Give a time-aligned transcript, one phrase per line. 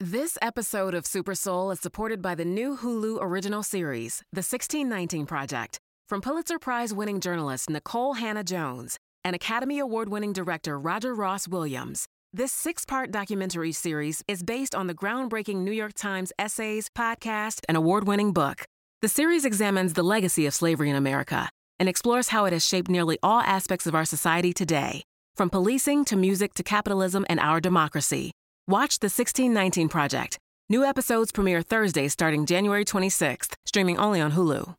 [0.00, 5.26] This episode of Super Soul is supported by the new Hulu original series, The 1619
[5.26, 11.16] Project, from Pulitzer Prize winning journalist Nikole Hannah Jones and Academy Award winning director Roger
[11.16, 12.06] Ross Williams.
[12.32, 17.62] This six part documentary series is based on the groundbreaking New York Times essays, podcast,
[17.66, 18.66] and award winning book.
[19.02, 21.48] The series examines the legacy of slavery in America
[21.80, 25.02] and explores how it has shaped nearly all aspects of our society today,
[25.34, 28.30] from policing to music to capitalism and our democracy.
[28.68, 30.38] Watch The 1619 Project.
[30.68, 34.74] New episodes premiere Thursday starting January 26th, streaming only on Hulu.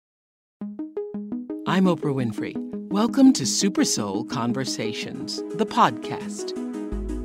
[1.66, 2.54] I'm Oprah Winfrey.
[2.92, 6.54] Welcome to Super Soul Conversations, the podcast.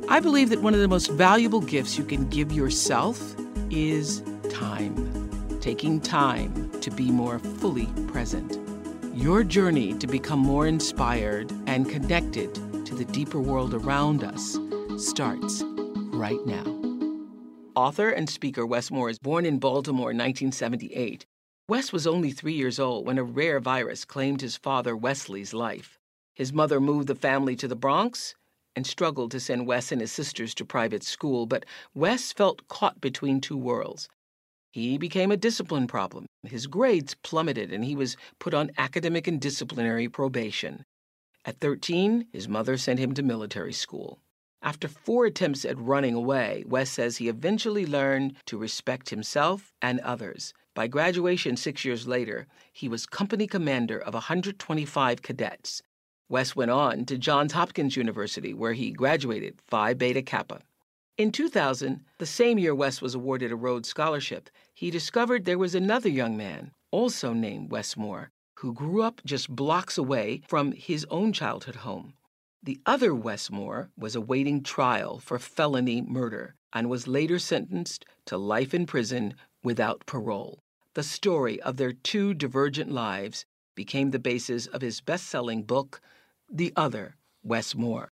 [0.09, 3.35] I believe that one of the most valuable gifts you can give yourself
[3.69, 5.59] is time.
[5.61, 8.57] Taking time to be more fully present.
[9.13, 12.55] Your journey to become more inspired and connected
[12.87, 14.57] to the deeper world around us
[14.97, 15.63] starts
[16.15, 16.63] right now.
[17.75, 21.25] Author and speaker Wes Moore is born in Baltimore in 1978.
[21.67, 25.99] Wes was only three years old when a rare virus claimed his father Wesley's life.
[26.33, 28.35] His mother moved the family to the Bronx
[28.75, 33.01] and struggled to send Wes and his sisters to private school, but Wes felt caught
[33.01, 34.07] between two worlds.
[34.71, 36.27] He became a discipline problem.
[36.43, 40.85] His grades plummeted and he was put on academic and disciplinary probation.
[41.45, 44.19] At 13, his mother sent him to military school.
[44.65, 49.99] After four attempts at running away, Wes says he eventually learned to respect himself and
[49.99, 50.55] others.
[50.73, 55.83] By graduation six years later, he was company commander of 125 cadets.
[56.29, 60.61] Wes went on to Johns Hopkins University, where he graduated Phi Beta Kappa.
[61.15, 65.75] In 2000, the same year Wes was awarded a Rhodes Scholarship, he discovered there was
[65.75, 71.05] another young man, also named Wes Moore, who grew up just blocks away from his
[71.11, 72.15] own childhood home.
[72.65, 78.39] The other Wes Moore was awaiting trial for felony murder and was later sentenced to
[78.39, 80.63] life in prison without parole.
[80.95, 83.45] The story of their two divergent lives
[83.75, 86.01] became the basis of his best selling book,
[86.51, 88.09] The Other Wes Moore.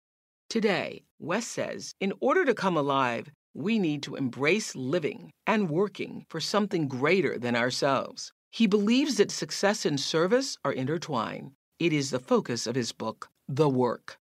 [0.49, 6.25] Today, Wes says in order to come alive, we need to embrace living and working
[6.29, 8.31] for something greater than ourselves.
[8.51, 11.51] He believes that success and service are intertwined.
[11.79, 14.17] It is the focus of his book, The Work.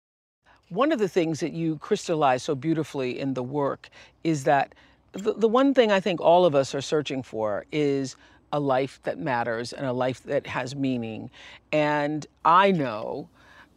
[0.75, 3.89] One of the things that you crystallize so beautifully in the work
[4.25, 4.75] is that
[5.13, 8.17] the, the one thing I think all of us are searching for is
[8.53, 11.31] a life that matters and a life that has meaning.
[11.71, 13.29] And I know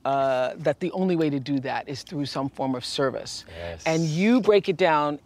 [0.05, 3.45] uh, that the only way to do that is through some form of service.
[3.57, 3.83] Yes.
[3.85, 5.19] And you break it down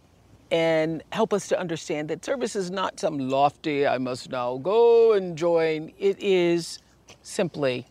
[0.50, 5.14] and help us to understand that service is not some lofty, I must now go
[5.14, 5.92] and join.
[5.98, 6.80] It is
[7.22, 7.86] simply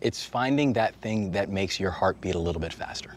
[0.00, 3.14] It's finding that thing that makes your heart beat a little bit faster.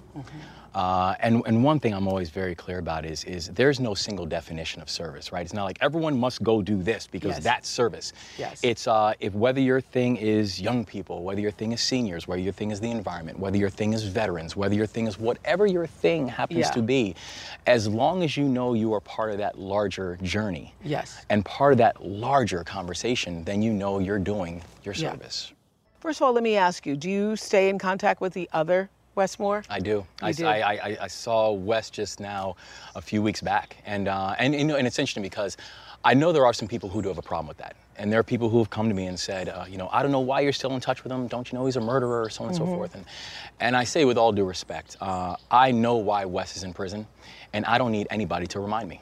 [0.74, 4.26] Uh, and, and one thing I'm always very clear about is, is there's no single
[4.26, 5.42] definition of service, right?
[5.42, 7.44] It's not like everyone must go do this because Yes.
[7.44, 8.14] that's service.
[8.38, 8.62] Yes.
[8.64, 12.42] It's uh, if whether your thing is young people, whether your thing is seniors, whether
[12.42, 15.66] your thing is the environment, whether your thing is veterans, whether your thing is whatever
[15.68, 16.72] your thing happens Yeah.
[16.72, 17.16] to be,
[17.68, 21.26] as long as you know you are part of that larger journey Yes.
[21.30, 25.16] and part of that larger conversation, then you know you're doing your Yeah.
[26.02, 28.90] First of all, let me ask you: Do you stay in contact with the other
[29.14, 29.64] Wes Moore?
[29.70, 30.04] I do.
[30.20, 30.48] I, do?
[30.48, 32.56] I, I, I saw Wes just now
[32.96, 35.58] a few weeks back, and uh, and you know, and it's interesting because
[36.04, 38.20] I know there are some people who do have a problem with that, and there
[38.20, 40.22] are people who have come to me and said, uh, you know, I don't know
[40.22, 41.28] why you're still in touch with him.
[41.28, 42.96] Don't you know he's a murderer, or so on and so forth.
[42.96, 43.06] And
[43.60, 47.06] and I say with all due respect, uh, I know why Wes is in prison,
[47.54, 49.02] and I don't need anybody to remind me.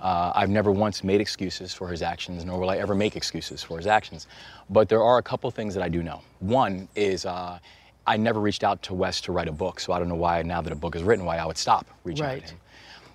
[0.00, 3.62] Uh, I've never once made excuses for his actions, nor will I ever make excuses
[3.62, 4.26] for his actions.
[4.70, 6.22] But there are a couple things that I do know.
[6.40, 7.26] One is.
[7.26, 7.58] Uh,
[8.06, 10.42] I never reached out to Wes to write a book, so I don't know why
[10.42, 12.60] now that a book is written, why I would stop reaching out to him.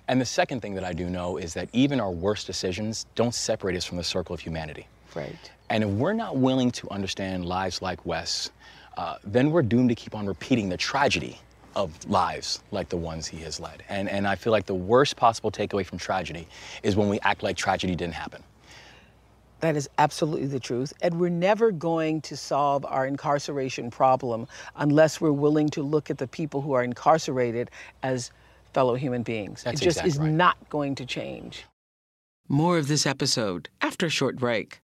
[0.08, 3.34] And the second thing that I do know is that even our worst decisions don't
[3.34, 4.86] separate us from the circle of humanity.
[5.14, 5.34] Right.
[5.70, 8.50] And if we're not willing to understand lives like Wes,
[8.96, 11.40] uh, then we're doomed to keep on repeating the tragedy
[11.76, 13.84] of lives like the ones he has led.
[13.88, 16.48] And, and I feel like the worst possible takeaway from tragedy
[16.82, 18.42] is when we act like tragedy didn't happen.
[19.60, 20.92] That is absolutely the truth.
[21.02, 26.18] And we're never going to solve our incarceration problem unless we're willing to look at
[26.18, 27.70] the people who are incarcerated
[28.02, 28.30] as
[28.72, 29.62] fellow human beings.
[29.62, 30.30] That's it just exactly is right.
[30.30, 31.64] not going to change.
[32.48, 34.78] More of this episode after a short break.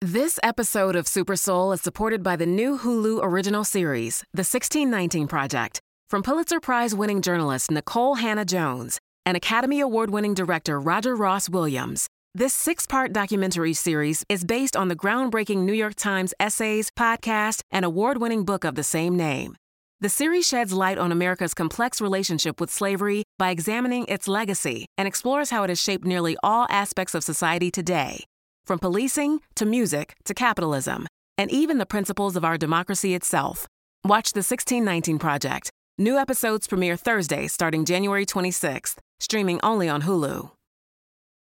[0.00, 5.28] This episode of Super Soul is supported by the new Hulu original series, The 1619
[5.28, 5.80] Project,
[6.12, 11.48] from Pulitzer Prize winning journalist Nikole Hannah Jones and Academy Award winning director Roger Ross
[11.48, 12.06] Williams.
[12.34, 17.62] This six part documentary series is based on the groundbreaking New York Times essays, podcast,
[17.70, 19.56] and award winning book of the same name.
[20.02, 25.08] The series sheds light on America's complex relationship with slavery by examining its legacy and
[25.08, 28.22] explores how it has shaped nearly all aspects of society today,
[28.66, 31.06] from policing to music to capitalism,
[31.38, 33.66] and even the principles of our democracy itself.
[34.04, 35.70] Watch The 1619 Project.
[35.98, 40.50] New episodes premiere Thursday starting January 26th, streaming only on Hulu.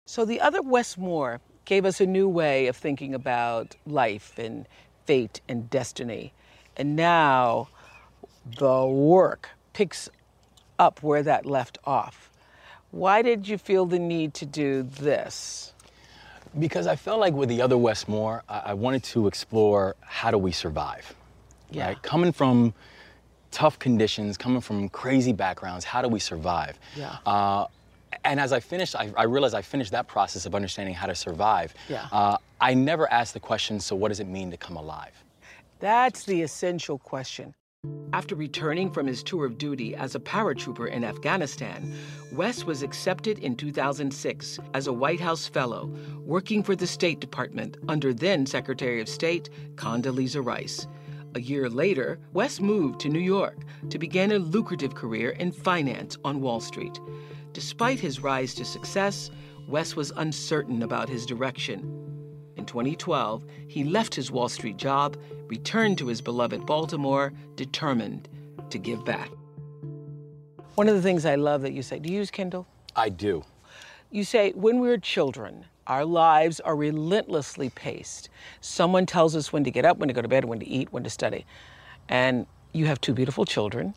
[0.08, 4.68] So the other Wes Moore gave us a new way of thinking about life and
[5.06, 6.34] fate and destiny.
[6.76, 7.68] And now
[8.58, 10.10] the work picks
[10.80, 12.32] up where that left off.
[12.90, 15.72] Why did you feel the need to do this?
[16.58, 20.32] Because I felt like with the other Wes Moore, I, I wanted to explore how
[20.32, 21.14] do we survive.
[21.70, 21.90] Yeah.
[21.90, 22.02] Right?
[22.02, 22.74] Coming from
[23.52, 26.80] tough conditions, coming from crazy backgrounds, how do we survive?
[26.96, 27.18] Yeah.
[27.26, 27.68] Uh,
[28.24, 31.16] and as I finished, I, I realized I finished that process of understanding how to
[31.16, 31.74] survive.
[31.88, 32.08] Yeah.
[32.12, 35.14] Uh, I never asked the question, so what does it mean to come alive?
[35.80, 37.54] That's the essential question.
[38.14, 41.96] After returning from his tour of duty as a paratrooper in Afghanistan,
[42.32, 47.78] Wes was accepted in 2006 as a White House Fellow, working for the State Department
[47.88, 50.86] under then Secretary of State Condoleezza Rice.
[51.34, 56.18] A year later, Wes moved to New York to begin a lucrative career in finance
[56.26, 57.00] on Wall Street.
[57.54, 59.32] Despite his rise to success,
[59.70, 61.80] Wes was uncertain about his direction.
[62.58, 65.16] In 2012, he left his Wall Street job,
[65.48, 68.28] returned to his beloved Baltimore, determined
[68.70, 69.32] to give back.
[70.76, 72.68] One of the things I love that you say, do you use Kindle?
[72.98, 73.46] I do.
[74.10, 78.30] You say, when we were children, our lives are relentlessly paced.
[78.62, 80.88] Someone tells us when to get up, when to go to bed, when to eat,
[80.94, 81.46] when to study.
[82.08, 83.94] And you have two beautiful children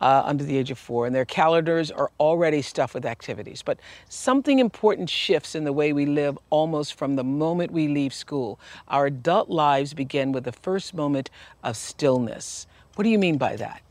[0.00, 3.60] uh, under the age of four, and their calendars are already stuffed with activities.
[3.62, 3.78] But
[4.08, 8.58] something important shifts in the way we live almost from the moment we leave school.
[8.88, 11.28] Our adult lives begin with the first moment
[11.62, 12.66] of stillness.
[12.94, 13.82] What do you mean by that?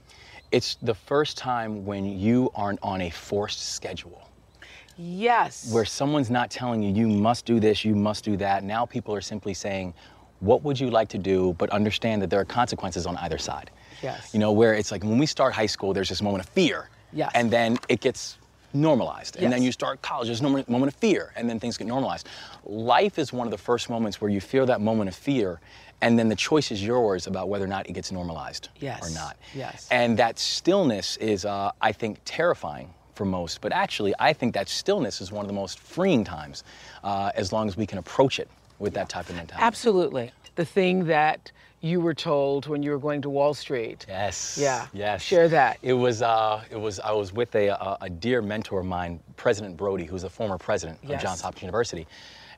[0.51, 4.24] It's the first time when you aren't on a forced schedule.
[4.97, 5.71] Yes.
[5.73, 8.63] where someone's not telling you you must do this, you must do that.
[8.63, 9.93] Now people are simply saying,
[10.39, 11.53] what would you like to do?
[11.57, 13.71] But understand that there are consequences on either side.
[14.01, 14.33] Yes.
[14.33, 16.89] You know, where it's like when we start high school, there's this moment of fear.
[17.13, 17.31] Yes.
[17.35, 18.37] And then it gets
[18.73, 19.35] normalized.
[19.35, 19.43] Yes.
[19.45, 21.87] And then you start college, there's a moment moment of fear, and then things get
[21.87, 22.27] normalized.
[22.65, 25.61] Life is one of the first moments where you feel that moment of fear,
[26.01, 29.01] and then the choice is yours about whether or not it gets normalized Yes.
[29.09, 29.37] or not.
[29.53, 29.87] Yes.
[29.91, 33.61] And that stillness is, uh, I think, terrifying for most.
[33.61, 36.63] But actually, I think that stillness is one of the most freeing times,
[37.03, 39.65] uh, as long as we can approach it with that type of mentality.
[39.65, 40.31] Absolutely.
[40.55, 41.51] The thing that
[41.81, 44.05] you were told when you were going to Wall Street.
[44.07, 44.57] Yes.
[44.59, 44.87] Yeah.
[44.93, 45.21] Yes.
[45.21, 45.77] Share that.
[45.81, 46.21] It was.
[46.21, 46.99] Uh, it was.
[46.99, 50.57] I was with a, a, a dear mentor of mine, President Brody, who's a former
[50.57, 51.15] president Yes.
[51.15, 52.07] of Johns Hopkins University,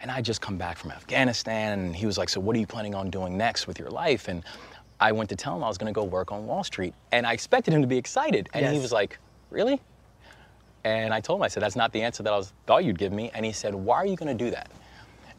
[0.01, 2.67] and I just come back from Afghanistan, and he was like, "So what are you
[2.67, 4.43] planning on doing next with your life?" And
[4.99, 7.25] I went to tell him I was going to go work on Wall Street, and
[7.27, 9.17] I expected him to be excited, and he was like,
[9.49, 9.81] "Really?"
[10.87, 12.97] And I told him, I said, "That's not the answer that I was, thought you'd
[12.97, 14.69] give me." And he said, "Why are you going to do that?"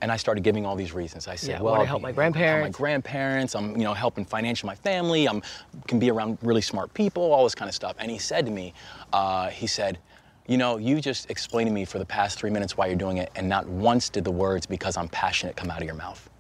[0.00, 1.26] And I started giving all these reasons.
[1.26, 2.78] I said, Yeah, well, I wanna help my grandparents.
[2.78, 3.57] My grandparents.
[3.57, 5.26] I'm, you know, helping financially my family.
[5.28, 5.43] I'm
[5.88, 7.97] can be around really smart people, all this kind of stuff.
[7.99, 8.75] And he said to me,
[9.12, 9.99] uh, he said,
[10.47, 13.17] you know, you just explained to me for the past three minutes why you're doing
[13.19, 16.31] it, and not once did the words "because I'm passionate" come out of your mouth.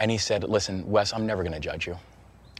[0.00, 1.96] And he said, listen, Wes, I'm never going to judge you.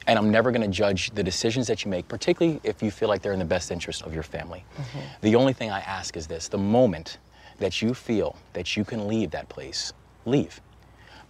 [0.07, 3.09] And I'm never going to judge the decisions that you make, particularly if you feel
[3.09, 4.64] like they're in the best interest of your family.
[4.76, 4.99] Mm-hmm.
[5.21, 7.19] The only thing I ask is this the moment
[7.59, 9.92] that you feel that you can leave that place,
[10.25, 10.61] leave.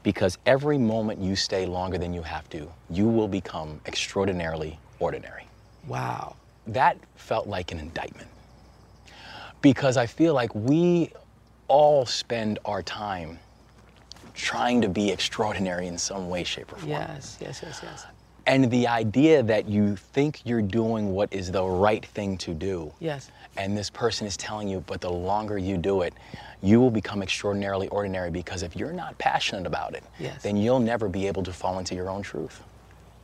[0.03, 5.47] Because every moment you stay longer than you have to, you will become extraordinarily ordinary.
[5.87, 6.37] Wow.
[6.67, 8.29] That felt like an indictment.
[9.61, 11.13] Because I feel like we
[11.69, 13.39] all spend our time
[14.35, 16.91] trying to be extraordinary in some way, shape, or form.
[16.91, 18.07] Yes, yes, yes, yes.
[18.47, 22.93] And the idea that you think you're doing what is the right thing to do.
[23.01, 23.31] Yes.
[23.57, 26.15] And this person is telling you, but the longer you do it,
[26.63, 30.43] you will become extraordinarily ordinary because if you're not passionate about it, Yes.
[30.43, 32.63] then you'll never be able to fall into your own truth.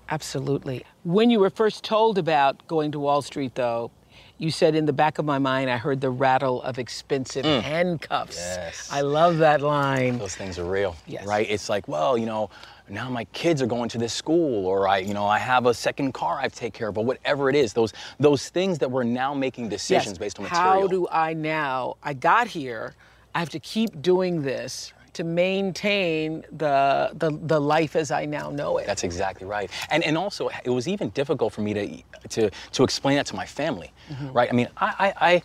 [0.08, 0.84] Absolutely.
[1.04, 3.90] When you were first told about going to Wall Street, though,
[4.38, 8.38] you said in the back of my mind, I heard the rattle of expensive handcuffs.
[8.38, 8.56] Mm.
[8.56, 8.88] Yes.
[8.92, 10.18] I love that line.
[10.18, 11.26] Those things are real, Yes.
[11.26, 11.46] right?
[11.48, 12.50] It's like, well, you know,
[12.88, 15.74] now my kids are going to this school, or I, you know, I have a
[15.74, 17.72] second car I take care of, or whatever it is.
[17.72, 20.18] Those those things that we're now making decisions Yes.
[20.18, 20.80] based on material.
[20.82, 21.96] How do I now?
[22.02, 22.94] I got here.
[23.34, 28.50] I have to keep doing this to maintain the, the the life as I now
[28.50, 28.86] know it.
[28.86, 29.70] That's exactly right.
[29.90, 33.36] And and also it was even difficult for me to to to explain that to
[33.36, 34.32] my family, Mm-hmm.
[34.32, 34.48] right?
[34.50, 35.42] I mean, I, I I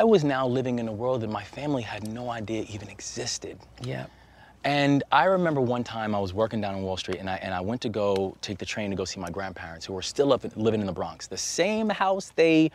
[0.00, 3.58] I was now living in a world that my family had no idea even existed.
[3.82, 4.06] yeah.
[4.64, 7.54] And I remember one time I was working down on Wall Street, and I and
[7.54, 10.32] I went to go take the train to go see my grandparents, who were still
[10.32, 12.70] up living in the Bronx, the same house they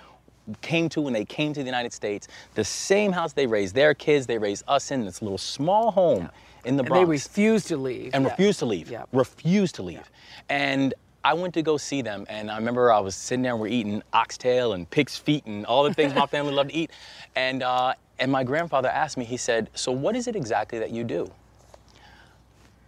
[0.61, 3.93] came to when they came to the United States, the same house they raised their
[3.93, 6.29] kids, they raised us in this little small home
[6.65, 8.13] in the And Bronx they refused to leave.
[8.13, 8.29] and Yeah.
[8.31, 8.89] refused to leave.
[8.91, 9.03] Yeah.
[9.11, 10.09] Refused to leave.
[10.49, 13.61] And I went to go see them, and I remember I was sitting there and
[13.61, 16.91] we're eating oxtail and pig's feet and all the things my family loved to eat.
[17.35, 20.91] And uh, and my grandfather asked me, he said, "So what is it exactly that
[20.91, 21.31] you do?"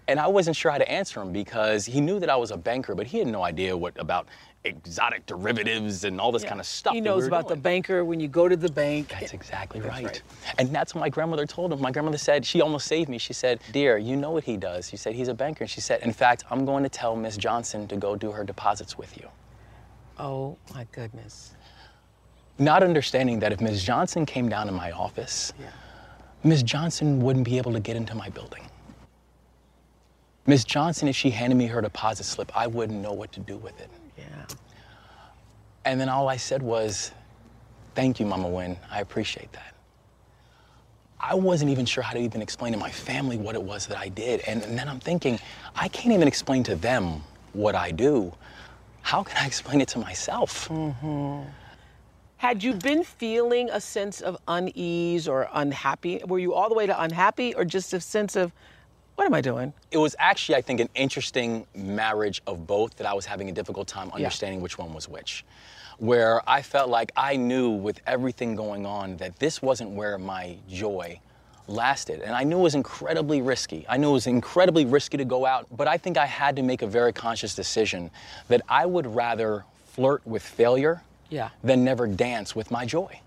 [0.08, 2.58] And I wasn't sure how to answer him because he knew that I was a
[2.58, 4.28] banker, but he had no idea what about
[4.64, 6.50] exotic derivatives and all this Yeah.
[6.50, 6.94] kind of stuff.
[6.94, 9.10] He we knows were about the banker when you go to the bank.
[9.10, 10.06] That's exactly That's right.
[10.06, 10.22] right.
[10.58, 11.82] And that's what my grandmother told him.
[11.82, 13.18] My grandmother said, she almost saved me.
[13.18, 14.90] She said, Dear, you know what he does.
[14.90, 15.64] She said, He's a banker.
[15.66, 18.44] And she said, In fact, I'm going to tell Miss Johnson to go do her
[18.44, 19.28] deposits with you.
[20.20, 21.54] Oh my goodness.
[22.60, 25.54] Not understanding that if Miss Johnson came down to my office,
[26.44, 28.64] Miss Johnson wouldn't be able to get into my building.
[30.48, 33.58] Miss Johnson, if she handed me her deposit slip, I wouldn't know what to do
[33.58, 33.90] with it.
[34.18, 34.26] Yeah.
[35.86, 37.12] And then all I said was,
[37.96, 38.78] Thank you, Mama Wynn.
[38.92, 39.74] I appreciate that.
[41.20, 43.98] I wasn't even sure how to even explain to my family what it was that
[43.98, 44.42] I did.
[44.42, 45.40] And, and then I'm thinking,
[45.76, 47.24] I can't even explain to them
[47.54, 48.34] what I do.
[49.02, 50.70] How can I explain it to myself?
[50.70, 51.50] Mm-hmm.
[52.38, 56.22] Had you been feeling a sense of unease or unhappy?
[56.28, 58.54] Were you all the way to unhappy or just a sense of,
[59.18, 59.74] what am I doing?
[59.92, 63.52] It was actually, I think, an interesting marriage of both that I was having a
[63.52, 65.44] difficult time understanding which one was which.
[65.98, 70.56] Where I felt like I knew with everything going on that this wasn't where my
[70.70, 71.20] joy
[71.68, 72.22] lasted.
[72.22, 73.86] And I knew it was incredibly risky.
[73.90, 76.62] I knew it was incredibly risky to go out, but I think I had to
[76.62, 78.12] make a very conscious decision
[78.50, 81.50] that I would rather flirt with failure Yeah.
[81.64, 83.20] than never dance with my joy.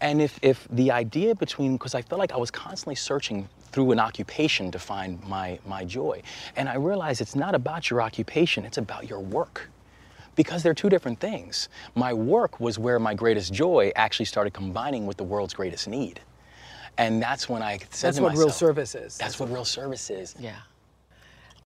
[0.00, 3.92] And if, if the idea between, because I felt like I was constantly searching through
[3.92, 6.22] an occupation to find my, my joy.
[6.56, 9.68] And I realized it's not about your occupation, it's about your work.
[10.36, 11.68] Because they're two different things.
[11.94, 16.20] My work was where my greatest joy actually started combining with the world's greatest need.
[16.98, 19.16] And that's when I said That's to what real myself, service is.
[19.16, 20.34] That's what real service is.
[20.38, 20.56] Yeah.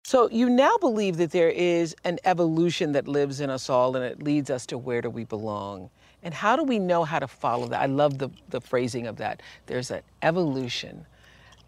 [0.05, 4.05] So you now believe that there is an evolution that lives in us all and
[4.05, 5.91] it leads us to where do we belong?
[6.23, 7.81] And how do we know how to follow that?
[7.81, 9.43] I love the, the phrasing of that.
[9.67, 11.07] There's an evolution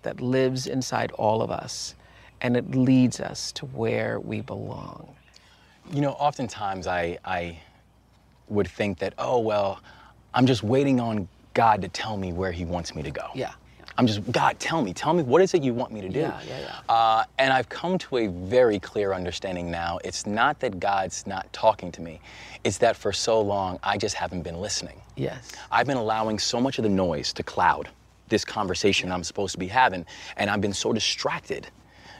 [0.02, 1.95] that lives inside all of us
[2.40, 5.14] and it leads us to where we belong.
[5.92, 7.61] You know, oftentimes I, I
[8.49, 9.80] would think that, oh, well,
[10.35, 13.28] I'm just waiting on God to tell me where He wants me to go.
[13.35, 13.52] Yeah.
[14.00, 16.21] I'm just, God, tell me, tell me, what is it you want me to do?
[16.21, 16.80] Yeah, yeah, yeah.
[16.95, 19.99] Uh, and I've come to a very clear understanding now.
[20.02, 22.19] It's not that God's not talking to me,
[22.64, 25.02] it's that for so long I just haven't been listening.
[25.16, 25.52] Yes.
[25.71, 27.90] I've been allowing so much of the noise to cloud
[28.30, 30.07] this conversation I'm supposed to be having,
[30.38, 31.69] and I've been so distracted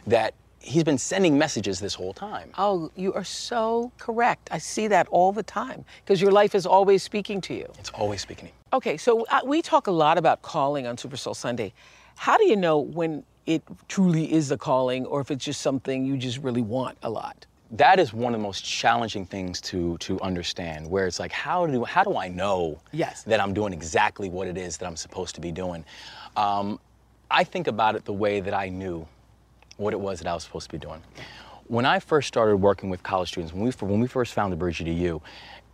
[0.07, 2.51] that He's been sending messages this whole time.
[2.59, 4.49] Oh, you are so correct.
[4.53, 7.73] I see that all the time because your life is always speaking to you.
[7.79, 8.59] It's always speaking to you.
[8.75, 11.73] Okay, so uh, we talk a lot about calling on Super Soul Sunday.
[12.17, 16.05] How do you know when it truly is a calling or if it's just something
[16.05, 17.47] you just really want a lot?
[17.73, 21.65] that is one of the most challenging things to to understand where it's like how
[21.69, 23.23] do how do i know Yes.
[23.23, 25.85] that i'm doing exactly what it is that i'm supposed to be doing
[26.37, 26.81] um,
[27.31, 29.07] i think about it the way that i knew
[29.81, 31.03] what it was that i was supposed to be doing
[31.67, 35.21] when i first started working with college students when we, when we first founded BridgeEDU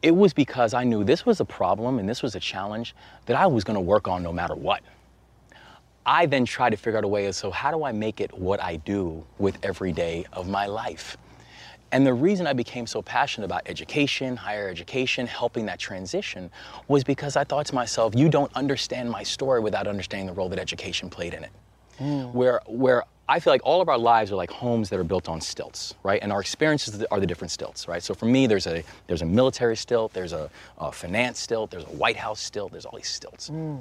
[0.03, 2.95] it was because i knew this was a problem and this was a challenge
[3.27, 4.83] that i was going to work on no matter what
[6.09, 8.33] I then tried to figure out a way of so how do I make it
[8.33, 11.17] what I do with every day of my life?
[11.93, 16.51] And the reason I became so passionate about education, higher education, helping that transition
[16.89, 20.49] was because I thought to myself, you don't understand my story without understanding the role
[20.49, 21.53] that education played in it.
[21.99, 22.23] Hmm.
[22.33, 25.29] Where, where I feel like all of our lives are like homes that are built
[25.29, 26.21] on stilts, right?
[26.23, 28.03] And our experiences are the different stilts, right?
[28.03, 31.85] So for me, there's a there's a military stilt, there's a, a finance stilt, there's
[31.85, 33.51] a White House stilt, there's all these stilts.
[33.51, 33.81] Mm.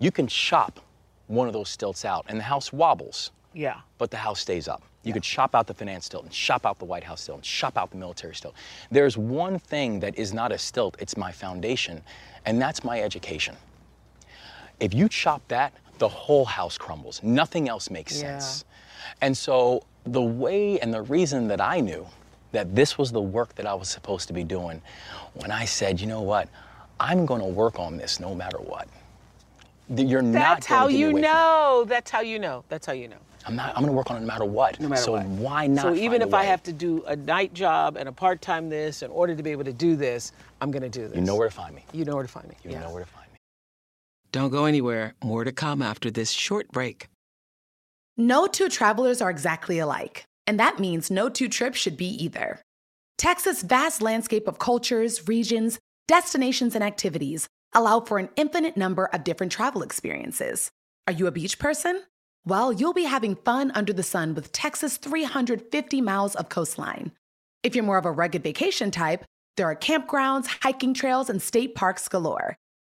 [0.00, 0.80] You can chop
[1.28, 3.30] one of those stilts out, and the house wobbles.
[3.54, 3.80] Yeah.
[3.98, 4.82] But the house stays up.
[5.04, 5.14] You yeah.
[5.14, 7.76] could chop out the finance stilt and chop out the White House stilt and chop
[7.76, 8.54] out the military stilt.
[8.90, 12.02] There's one thing that is not a stilt, it's my foundation,
[12.44, 13.56] and that's my education.
[14.80, 15.72] If you chop that,
[16.02, 17.22] the whole house crumbles.
[17.22, 18.38] Nothing else makes yeah.
[18.38, 18.64] sense.
[19.20, 22.04] And so the way and the reason that I knew
[22.50, 24.82] that this was the work that I was supposed to be doing
[25.34, 26.48] when I said, you know what,
[26.98, 28.88] I'm going to work on this no matter what.
[29.94, 30.32] You're not.
[30.32, 31.84] That's how you know.
[31.86, 32.64] That's how you know.
[32.68, 33.22] That's how you know.
[33.46, 33.68] I'm not.
[33.76, 34.80] I'm going to work on it no matter what.
[34.80, 35.26] No matter so what.
[35.26, 35.82] why not?
[35.82, 39.10] So even if I have to do a night job and a part-time this in
[39.12, 41.16] order to be able to do this, I'm going to do this.
[41.16, 41.84] You know where to find me.
[41.92, 42.56] You know where to find me.
[42.64, 43.21] You know where to find me.
[44.32, 45.14] Don't go anywhere.
[45.22, 47.08] More to come after this short break.
[48.16, 52.60] No two travelers are exactly alike, and that means no two trips should be either.
[53.18, 59.22] Texas' vast landscape of cultures, regions, destinations, and activities allow for an infinite number of
[59.22, 60.70] different travel experiences.
[61.06, 62.02] Are you a beach person?
[62.44, 67.12] Well, you'll be having fun under the sun with Texas' 350 miles of coastline.
[67.62, 69.24] If you're more of a rugged vacation type,
[69.58, 72.56] there are campgrounds, hiking trails, and state parks galore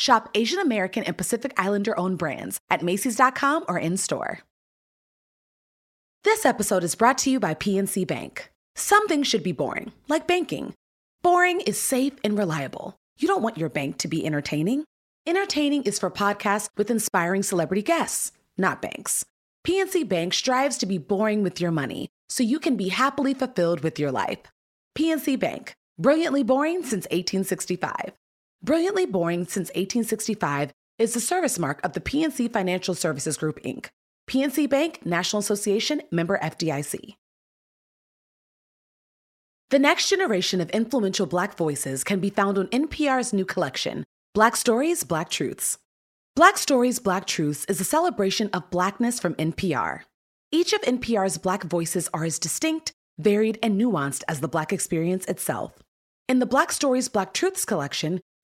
[0.00, 4.38] Shop Asian American and Pacific Islander owned brands at Macy's.com or in store.
[6.24, 8.50] This episode is brought to you by PNC Bank.
[8.74, 10.72] Some things should be boring, like banking.
[11.20, 12.96] Boring is safe and reliable.
[13.18, 14.84] You don't want your bank to be entertaining.
[15.26, 19.26] Entertaining is for podcasts with inspiring celebrity guests, not banks.
[19.66, 23.82] PNC Bank strives to be boring with your money so you can be happily fulfilled
[23.82, 24.40] with your life.
[24.96, 28.14] PNC Bank, brilliantly boring since 1865.
[28.62, 33.86] Brilliantly Boring since 1865 is the service mark of the PNC Financial Services Group, Inc.,
[34.28, 37.14] PNC Bank, National Association, member FDIC.
[39.70, 44.56] The next generation of influential Black voices can be found on NPR's new collection, Black
[44.56, 45.78] Stories, Black Truths.
[46.36, 50.00] Black Stories, Black Truths is a celebration of Blackness from NPR.
[50.52, 55.24] Each of NPR's Black voices are as distinct, varied, and nuanced as the Black experience
[55.24, 55.78] itself.
[56.28, 58.20] In the Black Stories, Black Truths collection,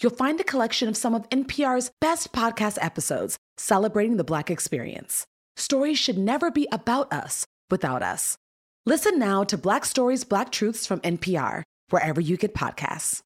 [0.00, 5.26] you'll find a collection of some of NPR's best podcast episodes celebrating the Black experience.
[5.56, 8.36] Stories should never be about us without us.
[8.86, 13.20] Listen now to Black Stories, Black Truths from NPR, wherever you get podcasts.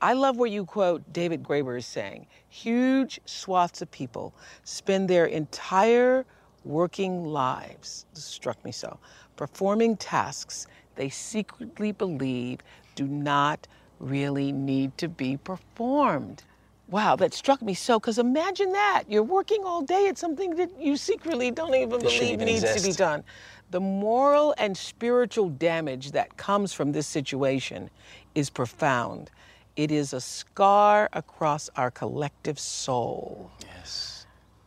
[0.00, 5.26] I love where you quote David Graeber as saying huge swaths of people spend their
[5.26, 6.24] entire
[6.64, 9.00] working lives, this struck me so,
[9.34, 12.60] performing tasks they secretly believe
[12.94, 13.66] do not
[14.00, 16.42] really need to be performed.
[16.88, 19.04] Wow, that struck me so, because imagine that.
[19.08, 22.84] You're working all day at something that you secretly don't even believe even needs exist.
[22.84, 23.24] to be done.
[23.70, 27.90] The moral and spiritual damage that comes from this situation
[28.34, 29.30] is profound.
[29.76, 33.50] It is a scar across our collective soul.
[33.62, 34.26] Yes.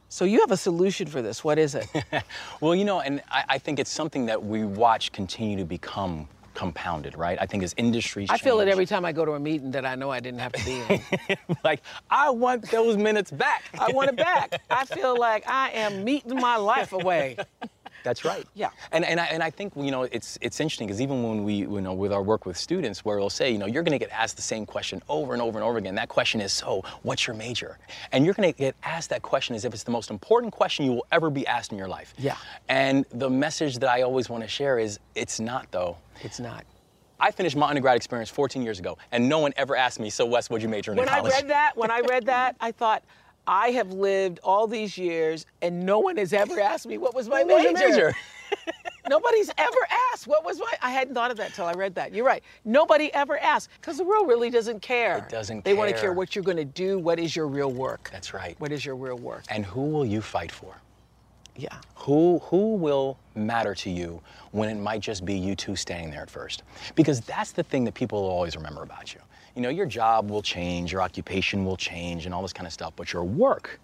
[0.10, 1.44] So you have a solution for this.
[1.44, 1.88] What is it?
[2.62, 6.28] well, you know, and I, I think it's something that we watch continue to become
[6.54, 7.38] compounded, right?
[7.40, 9.86] I think as industries I feel it every time I go to a meeting that
[9.86, 11.38] I know I didn't have to be in.
[11.64, 13.64] like, I want those minutes back.
[13.78, 14.62] I want it back.
[14.70, 17.38] I feel like I am meeting my life away.
[18.04, 18.46] That's right.
[18.54, 18.70] Yeah.
[18.92, 21.54] And and I, and I think you know it's it's interesting because even when we
[21.54, 24.04] you know with our work with students where they'll say you know you're going to
[24.04, 25.96] get asked the same question over and over and over again.
[25.96, 27.78] That question is so what's your major?
[28.12, 30.86] And you're going to get asked that question as if it's the most important question
[30.86, 32.14] you will ever be asked in your life.
[32.18, 32.38] Yeah.
[32.70, 35.98] And the message that I always want to share is it's not though.
[36.22, 36.66] It's not.
[37.22, 40.26] I finished my undergrad experience 14 years ago, and no one ever asked me, "So,
[40.26, 43.04] Wes, what'd you major in When I read that, when I read that, I thought,
[43.48, 47.28] I have lived all these years and no one has ever asked me what was
[47.28, 47.88] my What was your major.
[47.90, 48.14] major?
[49.10, 49.78] Nobody's ever
[50.14, 50.72] asked what was my.
[50.82, 52.14] I hadn't thought of that till I read that.
[52.14, 52.44] You're right.
[52.66, 55.18] Nobody ever asked because the world really doesn't care.
[55.18, 56.14] It doesn't They want to care care.
[56.14, 57.00] what you're going to do.
[57.00, 58.10] What is your real work?
[58.12, 58.56] That's right.
[58.60, 59.44] What is your real work?
[59.50, 60.76] And who will you fight for?
[61.56, 61.76] Yeah.
[61.96, 66.22] Who who will matter to you when it might just be you two standing there
[66.22, 66.64] at first?
[66.96, 69.20] Because that's the thing that people will always remember about you.
[69.56, 72.74] You know, your job will change, your occupation will change, and all this kind of
[72.74, 73.80] stuff, but your work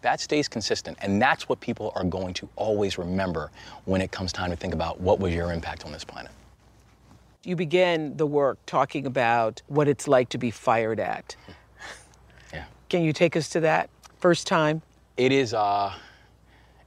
[0.00, 3.50] that stays consistent, and that's what people are going to always remember
[3.84, 6.30] when it comes time to think about what was your impact on this planet.
[7.44, 11.34] You began the work talking about what it's like to be fired at.
[12.52, 12.66] Yeah.
[12.88, 14.82] Can you take us to that first time?
[15.18, 15.92] it is uh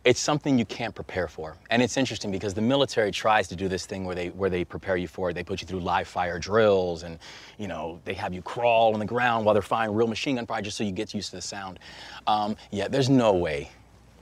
[0.03, 1.57] it's something you can't prepare for.
[1.69, 4.63] And it's interesting because the military tries to do this thing where they where they
[4.63, 5.33] prepare you for it.
[5.33, 7.19] They put you through live fire drills and
[7.59, 10.47] you know they have you crawl on the ground while they're firing real machine gun
[10.47, 11.79] fire just so you get used to the sound.
[12.25, 13.69] Um, yeah there's no way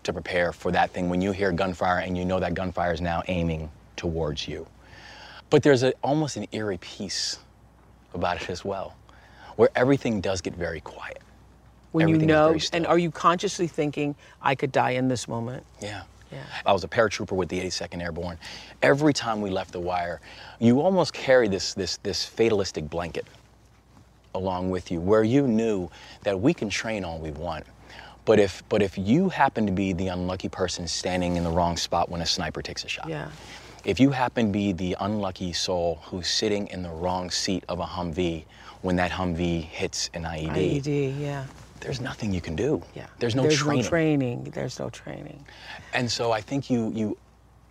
[0.03, 3.01] to prepare for that thing when you hear gunfire and you know that gunfire is
[3.01, 4.67] now aiming towards you.
[5.49, 7.39] But there's a, almost an eerie peace
[8.13, 8.95] about it as well
[9.55, 11.19] where everything does get very quiet
[11.91, 15.65] When you Everything know, and are you consciously thinking, I could die in this moment?
[15.81, 16.03] Yeah.
[16.31, 16.43] Yeah.
[16.63, 18.37] I was a paratrooper with the 82nd Airborne.
[18.83, 20.21] Every time we left the wire,
[20.59, 23.25] you almost carry this this this fatalistic blanket
[24.35, 25.89] along with you where you knew
[26.21, 27.65] that we can train all we want.
[28.25, 31.77] But if but if you happen to be the unlucky person standing in the wrong
[31.77, 33.09] spot when a sniper takes a shot.
[33.09, 33.31] Yeah.
[33.85, 37.79] If you happen to be the unlucky soul who's sitting in the wrong seat of
[37.79, 38.43] a Humvee
[38.81, 41.45] when that Humvee hits an IED, IED, yeah.
[41.81, 42.81] There's nothing you can do.
[42.95, 43.07] Yeah.
[43.19, 43.83] There's no There's training.
[43.83, 44.43] no training.
[44.53, 45.45] There's no training.
[45.93, 47.17] And so I think you you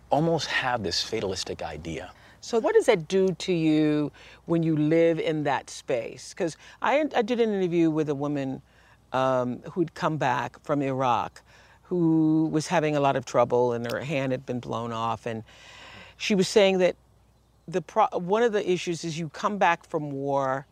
[0.09, 2.11] almost have this fatalistic idea.
[2.41, 4.11] So what does that do to you
[4.45, 6.33] when you live in that space?
[6.33, 8.61] Because I, I did an interview with a woman
[9.11, 11.41] um, who'd come back from Iraq,
[11.83, 15.43] who was having a lot of trouble and her hand had been blown off, and
[16.17, 16.95] she was saying that
[17.67, 20.65] the pro- one of the issues is you come back from war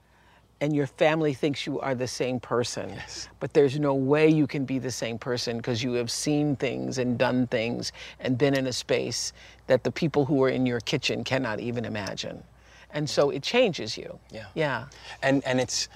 [0.62, 2.90] and your family thinks you are the same person.
[2.90, 3.30] Yes.
[3.40, 6.98] But there's no way you can be the same person because you have seen things
[6.98, 9.34] and done things and been in a space
[9.68, 12.44] that the people who are in your kitchen cannot even imagine.
[12.92, 14.18] And so it changes you.
[14.32, 14.46] Yeah.
[14.56, 14.86] Yeah.
[15.22, 15.90] And and it's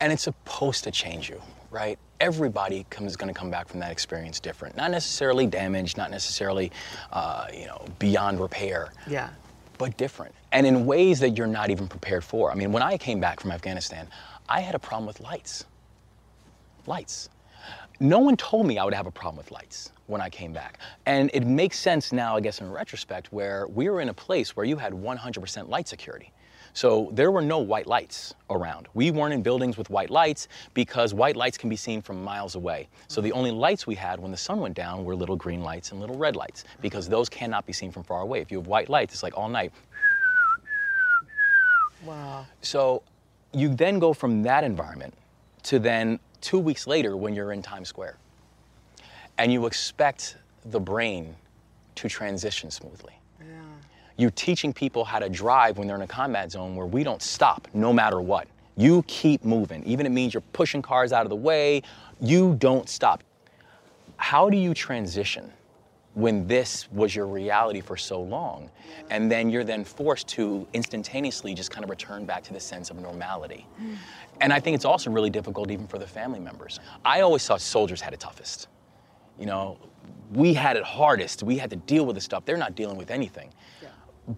[0.00, 1.98] and it's supposed to change you, right?
[2.20, 4.76] Everybody comes going to come back from that experience different.
[4.76, 6.72] Not necessarily damaged, not necessarily
[7.12, 8.92] uh, you know beyond repair.
[9.06, 9.30] Yeah.
[9.78, 12.50] But different and in ways that you're not even prepared for.
[12.50, 14.08] I mean, when I came back from Afghanistan,
[14.48, 15.64] I had a problem with lights.
[16.86, 17.28] Lights.
[17.98, 20.78] No one told me I would have a problem with lights when I came back.
[21.06, 24.54] And it makes sense now, I guess, in retrospect, where we were in a place
[24.54, 26.32] where you had 100% light security.
[26.76, 28.88] So there were no white lights around.
[28.92, 32.54] We weren't in buildings with white lights because white lights can be seen from miles
[32.54, 32.90] away.
[33.08, 35.92] So the only lights we had when the sun went down were little green lights
[35.92, 38.42] and little red lights because those cannot be seen from far away.
[38.42, 39.72] If you have white lights, it's like all night.
[42.04, 42.44] Wow.
[42.60, 43.02] So
[43.54, 45.14] you then go from that environment
[45.62, 48.18] to then two weeks later when you're in Times Square.
[49.38, 50.36] And you expect
[50.66, 51.36] the brain
[51.94, 53.18] to transition smoothly.
[54.16, 57.22] You're teaching people how to drive when they're in a combat zone where we don't
[57.22, 58.48] stop no matter what.
[58.76, 59.84] You keep moving.
[59.84, 61.82] Even if it means you're pushing cars out of the way,
[62.20, 63.22] you don't stop.
[64.16, 65.52] How do you transition
[66.14, 68.70] when this was your reality for so long?
[69.10, 72.90] And then you're then forced to instantaneously just kind of return back to the sense
[72.90, 73.66] of normality.
[74.40, 76.80] And I think it's also really difficult even for the family members.
[77.04, 78.68] I always thought soldiers had it toughest.
[79.38, 79.78] You know,
[80.32, 81.42] we had it hardest.
[81.42, 82.44] We had to deal with the stuff.
[82.46, 83.52] They're not dealing with anything.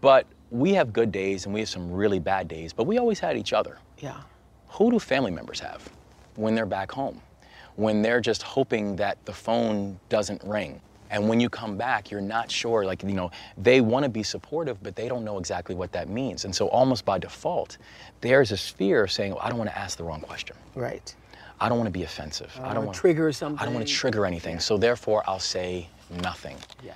[0.01, 3.21] But we have good days and we have some really bad days, but we always
[3.21, 3.79] had each other.
[3.99, 4.21] Yeah.
[4.69, 5.89] Who do family members have
[6.37, 7.21] when they're back home?
[7.77, 10.81] When they're just hoping that the phone doesn't ring?
[11.11, 14.23] And when you come back, you're not sure, like, you know, they want to be
[14.23, 16.45] supportive, but they don't know exactly what that means.
[16.45, 17.79] And so, almost by default,
[18.21, 20.55] there's this fear of saying, well, I don't want to ask the wrong question.
[20.75, 21.15] Right.
[21.61, 22.53] I don't want to be offensive.
[22.63, 23.59] I don't wanna trigger something.
[23.59, 24.61] I don't want to trigger anything.
[24.61, 26.57] So, therefore, I'll say nothing.
[26.85, 26.93] Yeah.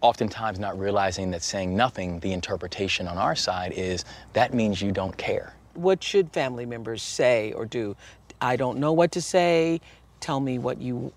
[0.00, 4.92] Oftentimes not realizing that saying nothing, the interpretation on our side is that means you
[4.92, 5.54] don't care.
[5.74, 7.96] What should family members say or do?
[8.40, 9.80] I don't know what to say.
[10.20, 11.12] Tell me what you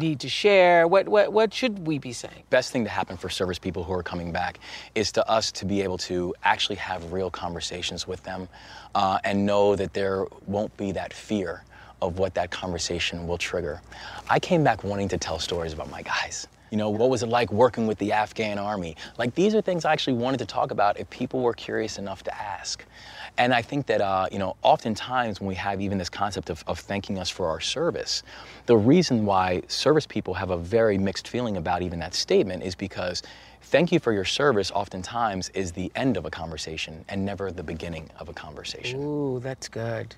[0.00, 0.86] need to share.
[0.86, 2.42] What, what, what should we be saying?
[2.50, 4.58] Best thing to happen for service people who are coming back
[4.94, 8.48] is to us to be able to actually have real conversations with them
[8.94, 11.62] uh, and know that there won't be that fear
[12.02, 13.80] of what that conversation will trigger.
[14.28, 16.46] I came back wanting to tell stories about my guys.
[16.70, 18.96] You know, what was it like working with the Afghan army?
[19.18, 22.22] Like, these are things I actually wanted to talk about if people were curious enough
[22.24, 22.84] to ask.
[23.38, 26.64] And I think that, uh, you know, oftentimes when we have even this concept of,
[26.66, 28.22] of thanking us for our service,
[28.66, 32.74] the reason why service people have a very mixed feeling about even that statement is
[32.74, 33.22] because
[33.62, 37.62] thank you for your service oftentimes is the end of a conversation and never the
[37.62, 39.00] beginning of a conversation.
[39.00, 40.14] Ooh, that's good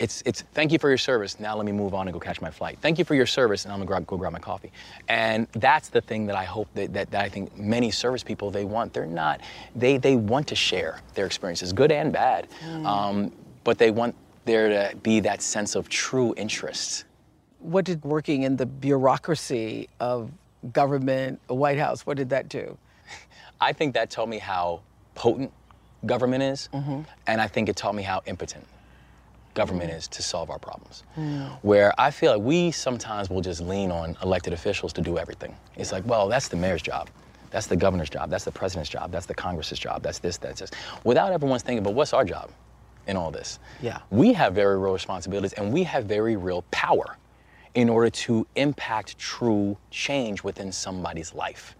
[0.00, 1.38] it's it's thank you for your service.
[1.38, 2.78] Now let me move on and go catch my flight.
[2.80, 4.72] Thank you for your service, and I'm gonna grab, go grab my coffee.
[5.08, 8.50] And that's the thing that I hope that, that, that I think many service people
[8.50, 8.94] they want.
[8.94, 9.42] They're not
[9.76, 12.86] they they want to share their experiences, good and bad, mm.
[12.86, 13.30] um,
[13.62, 14.14] but they want
[14.46, 17.04] there to be that sense of true interest.
[17.58, 20.30] What did working in the bureaucracy of
[20.72, 22.76] government, the White House, what did that do?
[23.60, 24.80] I think that taught me how
[25.14, 25.52] potent
[26.06, 27.02] government is, mm-hmm.
[27.26, 28.66] and I think it taught me how impotent
[29.54, 31.04] government is to solve our problems.
[31.16, 31.50] Mm.
[31.62, 35.54] Where I feel like we sometimes will just lean on elected officials to do everything.
[35.76, 37.10] It's like, well, that's the mayor's job.
[37.50, 38.30] That's the governor's job.
[38.30, 39.10] That's the president's job.
[39.10, 40.02] That's the Congress's job.
[40.02, 40.70] That's this, that's this.
[41.04, 42.50] Without everyone's thinking, but what's our job
[43.06, 43.58] in all this?
[43.82, 43.98] Yeah.
[44.10, 47.16] We have very real responsibilities and we have very real power
[47.74, 51.76] in order to impact true change within somebody's life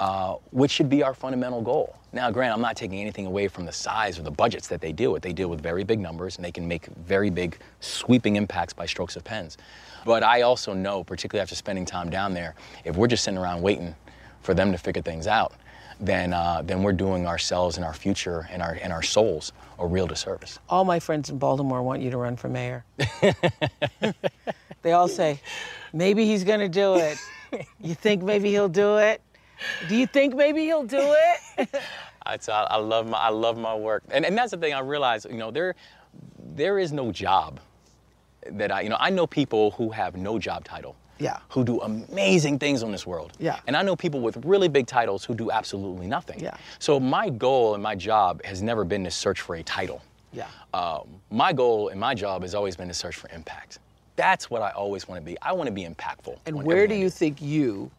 [0.00, 1.96] uh, which should be our fundamental goal.
[2.12, 4.92] Now, Grant, I'm not taking anything away from the size or the budgets that they
[4.92, 5.22] deal with.
[5.22, 8.86] They deal with very big numbers and they can make very big sweeping impacts by
[8.86, 9.58] strokes of pens.
[10.04, 13.60] But I also know, particularly after spending time down there, if we're just sitting around
[13.60, 13.94] waiting
[14.40, 15.52] for them to figure things out,
[16.00, 19.86] then, uh, then we're doing ourselves and our future and our, and our souls a
[19.86, 20.58] real disservice.
[20.68, 22.84] All my friends in Baltimore want you to run for mayor.
[24.82, 25.40] they all say,
[25.92, 27.18] maybe he's going to do it.
[27.80, 29.22] You think maybe he'll do it?
[29.88, 31.14] Do you think maybe he'll do
[31.56, 31.68] it?
[32.26, 34.80] I, tell I love my I love my work, and and that's the thing I
[34.80, 35.26] realize.
[35.28, 35.74] You know, there
[36.54, 37.60] there is no job
[38.50, 40.96] that I you know I know people who have no job title.
[41.18, 41.38] Yeah.
[41.48, 43.32] Who do amazing things on this world.
[43.40, 43.58] Yeah.
[43.66, 46.38] And I know people with really big titles who do absolutely nothing.
[46.38, 46.56] Yeah.
[46.78, 50.00] So my goal and my job has never been to search for a title.
[50.32, 50.46] Yeah.
[50.72, 53.80] Um, my goal and my job has always been to search for impact.
[54.16, 55.36] That's what I always want to be.
[55.42, 56.38] I want to be impactful.
[56.46, 57.90] And where do you think you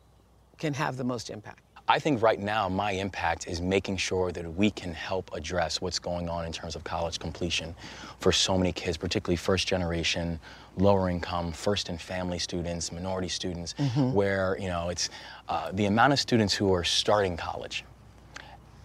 [0.59, 1.61] can have the most impact?
[1.87, 5.97] I think right now my impact is making sure that we can help address what's
[5.97, 7.73] going on in terms of college completion
[8.19, 10.39] for so many kids, particularly first generation,
[10.77, 14.13] lower income, first and family students, minority students, mm-hmm.
[14.13, 15.09] where you know it's
[15.47, 17.83] uh, the amount of students who are starting college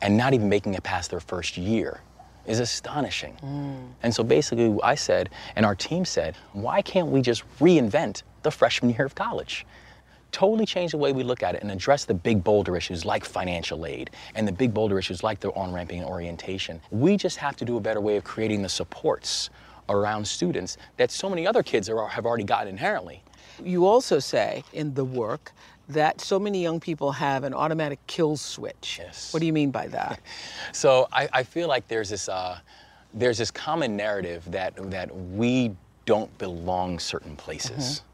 [0.01, 2.01] and not even making it past their first year
[2.47, 3.37] is astonishing.
[3.43, 3.89] Mm.
[4.03, 8.51] And so basically, I said, and our team said, why can't we just reinvent the
[8.51, 9.67] freshman year of college?
[10.35, 13.25] Totally change the way we look at it and address the big boulder issues like
[13.25, 16.81] financial aid and the big boulder issues like the on-ramping and orientation.
[16.91, 19.51] We just have to do a better way of creating the supports
[19.89, 23.23] around students that so many other kids are, have already gotten inherently.
[23.63, 25.53] You also say in the work
[25.89, 28.99] that so many young people have an automatic kill switch.
[29.01, 29.33] Yes.
[29.33, 30.19] What do you mean by that?
[30.73, 32.59] so I, I, feel like there's this, uh,
[33.13, 37.71] there's this common narrative that, that we don't belong certain places.
[37.71, 38.14] Mm-hmm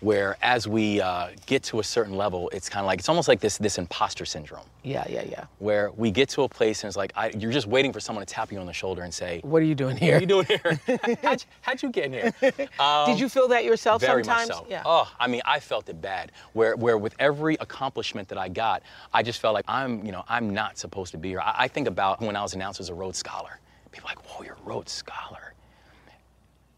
[0.00, 3.28] where as we uh, get to a certain level, it's kind of like, it's almost
[3.28, 4.64] like this, this imposter syndrome.
[4.82, 5.44] Yeah, yeah, yeah.
[5.58, 8.24] Where we get to a place and it's like, I, you're just waiting for someone
[8.24, 10.14] to tap you on the shoulder and say, What are you doing here?
[10.14, 11.18] What are you doing here?
[11.22, 12.32] how'd, how'd, you get in here?
[12.78, 14.48] Um, Did you feel that yourself very sometimes?
[14.48, 14.66] Much so.
[14.68, 14.82] Yeah.
[14.86, 16.32] Oh, I mean, I felt it bad.
[16.54, 18.82] Where, where with every accomplishment that I got,
[19.12, 21.40] I just felt like I'm, you know, I'm not supposed to be here.
[21.40, 23.60] I, I think about when I was announced as a Rhodes Scholar.
[23.92, 25.49] People are like, whoa, you're a Rhodes Scholar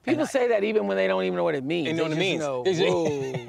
[0.05, 1.87] People say that even when they don't even know what it means.
[1.87, 2.41] They know what it means.
[2.41, 3.47] Know, Whoa,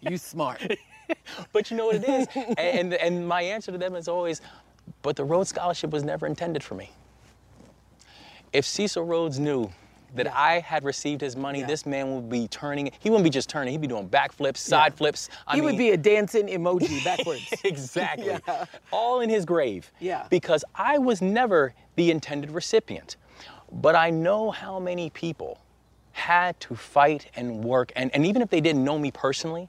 [0.00, 0.60] you smart.
[1.52, 2.28] but you know what it is.
[2.34, 4.42] and, and, and my answer to them is always,
[5.02, 6.90] but the Rhodes Scholarship was never intended for me.
[8.52, 9.70] If Cecil Rhodes knew
[10.16, 10.38] that yeah.
[10.38, 11.66] I had received his money, yeah.
[11.66, 12.90] this man would be turning.
[12.98, 13.72] He wouldn't be just turning.
[13.72, 14.96] He'd be doing backflips, side yeah.
[14.96, 15.28] flips.
[15.46, 17.48] I he mean, would be a dancing emoji backwards.
[17.64, 18.36] exactly.
[18.90, 19.90] All in his grave.
[20.00, 20.26] Yeah.
[20.28, 23.16] Because I was never the intended recipient.
[23.72, 25.58] But I know how many people
[26.20, 27.92] had to fight and work.
[27.96, 29.68] And, and even if they didn't know me personally,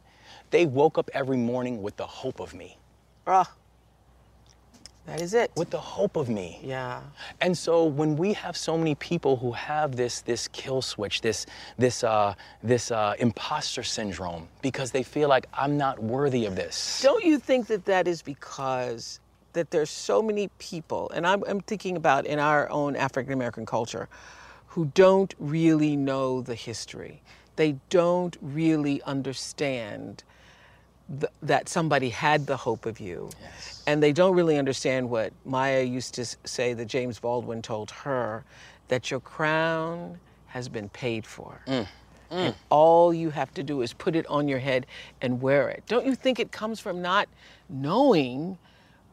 [0.51, 2.77] they woke up every morning with the hope of me.
[3.25, 3.49] Ah.
[5.07, 5.51] That is it.
[5.57, 6.59] with the hope of me.
[6.63, 7.01] yeah.
[7.41, 11.47] And so when we have so many people who have this this kill switch, this
[11.77, 17.01] this uh, this uh, imposter syndrome, because they feel like I'm not worthy of this.
[17.01, 19.19] Don't you think that that is because
[19.53, 23.65] that there's so many people, and I'm, I'm thinking about in our own African American
[23.65, 24.07] culture,
[24.71, 27.21] who don't really know the history.
[27.57, 30.23] They don't really understand
[31.19, 33.29] th- that somebody had the hope of you.
[33.85, 38.45] And they don't really understand what Maya used to say that James Baldwin told her
[38.87, 41.59] that your crown has been paid for.
[41.67, 41.81] Mm.
[41.81, 41.87] Mm.
[42.31, 44.85] And all you have to do is put it on your head
[45.21, 45.83] and wear it.
[45.87, 47.27] Don't you think it comes from not
[47.67, 48.57] knowing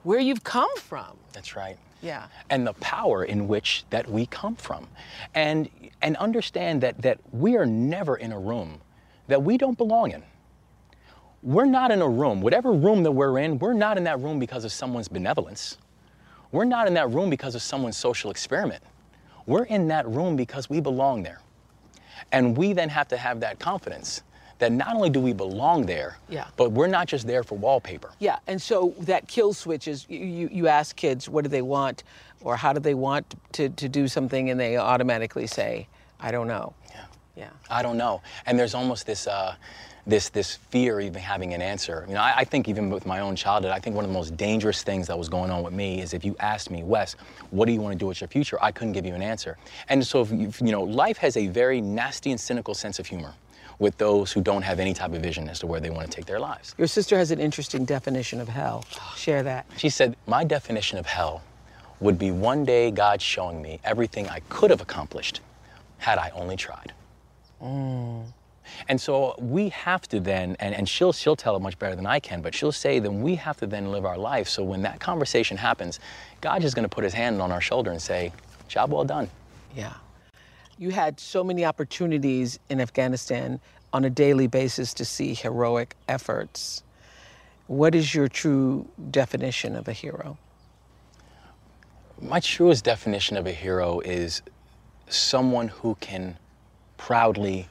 [0.05, 1.17] where you've come from?
[1.33, 1.77] That's right.
[2.03, 2.27] Yeah.
[2.51, 4.89] and the power in which that we come from.
[5.35, 5.69] And
[6.03, 8.81] and understand that that we are never in a room
[9.27, 10.23] that we don't belong in.
[11.43, 14.39] We're not in a room whatever room that we're in we're not in that room
[14.39, 15.79] because of someone's benevolence.
[16.53, 18.83] We're not in that room because of someone's social experiment.
[19.47, 21.41] We're in that room because we belong there.
[22.33, 24.23] And we then have to have that confidence
[24.59, 26.47] that not only do we belong there Yeah.
[26.57, 30.49] but we're not just there for wallpaper Yeah, and so that kill switch is you,
[30.53, 32.03] you, ask kids what do they want
[32.43, 35.89] or how do they want to, to do something and they automatically say,
[36.21, 36.75] I don't know.
[36.91, 37.05] yeah
[37.37, 37.51] Yeah.
[37.71, 38.21] I don't know.
[38.47, 39.55] And there's almost this, uh,
[40.07, 42.05] this, this fear even having an answer.
[42.09, 44.15] You know, I, I think even with my own childhood, I think one of the
[44.17, 47.15] most dangerous things that was going on with me is if you asked me, Wes,
[47.51, 48.59] what do you want to do with your future?
[48.63, 49.59] I couldn't give you an answer.
[49.89, 53.35] And so, you know, life has a very nasty and cynical sense of humor
[53.79, 56.15] with those who don't have any type of vision as to where they want to
[56.15, 56.75] take their lives.
[56.79, 58.85] Your sister has an interesting definition of hell.
[59.17, 59.67] Share that.
[59.77, 61.43] She said, My definition of hell
[62.01, 65.41] would be one day God showing me everything I could have accomplished
[65.99, 66.93] had I only tried.
[67.63, 68.25] Mm.
[68.89, 72.07] And so we have to then, and, and she'll, she'll tell it much better than
[72.07, 74.49] I can, but she'll say then we have to then live our life.
[74.49, 75.99] So when that conversation happens,
[76.41, 78.33] God is going to put his hand on our shoulder and say,
[78.69, 79.31] Job well done.
[79.75, 79.95] Yeah.
[80.79, 83.61] You had so many opportunities in Afghanistan
[83.93, 86.85] on a daily basis to see heroic efforts.
[87.67, 90.39] What is your true definition of a hero?
[92.21, 94.43] My truest definition of a hero is
[95.09, 96.39] someone who can
[96.97, 97.69] proudly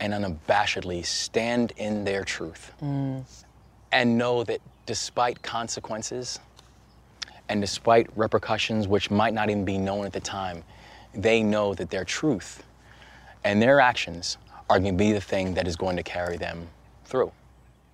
[0.00, 3.22] and unabashedly stand in their truth mm.
[3.92, 6.40] and know that despite consequences
[7.48, 10.64] and despite repercussions which might not even be known at the time,
[11.14, 12.62] they know that their truth
[13.44, 14.38] and their actions
[14.70, 16.66] are going to be the thing that is going to carry them
[17.04, 17.30] through.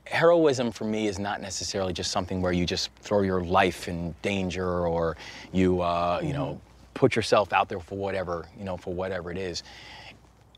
[0.07, 4.15] Heroism for me is not necessarily just something where you just throw your life in
[4.23, 5.17] danger or
[5.53, 6.61] you, uh, you know,
[6.95, 9.63] put yourself out there for whatever, you know, for whatever it is.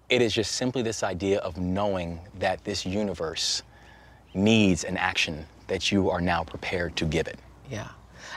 [0.09, 3.63] It is just simply this idea of knowing that this universe
[4.35, 7.39] needs an action that you are now prepared to give it.
[7.71, 7.89] Yeah.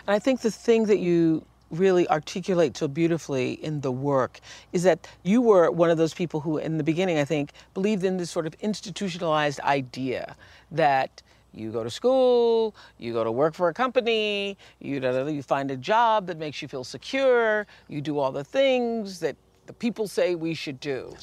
[0.08, 1.46] And I think the thing that you
[1.80, 4.40] really articulate so beautifully in the work
[4.74, 8.04] is that you were one of those people who, in the beginning, I think, believed
[8.04, 10.36] in this sort of institutionalized idea
[10.72, 11.22] that
[11.54, 15.78] you go to school, you go to work for a company, you, you find a
[15.78, 19.36] job that makes you feel secure, you do all the things that
[19.66, 21.16] the people say we should do.